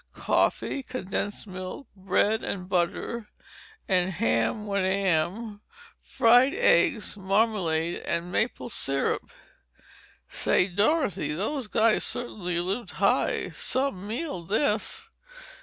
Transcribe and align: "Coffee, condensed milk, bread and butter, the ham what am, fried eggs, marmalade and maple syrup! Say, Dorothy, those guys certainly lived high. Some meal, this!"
"Coffee, 0.15 0.81
condensed 0.81 1.45
milk, 1.45 1.85
bread 1.95 2.43
and 2.43 2.67
butter, 2.67 3.27
the 3.85 4.09
ham 4.09 4.65
what 4.65 4.83
am, 4.83 5.61
fried 6.01 6.55
eggs, 6.55 7.15
marmalade 7.15 7.99
and 8.03 8.31
maple 8.31 8.69
syrup! 8.71 9.29
Say, 10.27 10.67
Dorothy, 10.67 11.33
those 11.35 11.67
guys 11.67 12.03
certainly 12.03 12.59
lived 12.59 12.93
high. 12.93 13.51
Some 13.51 14.07
meal, 14.07 14.41
this!" 14.43 15.07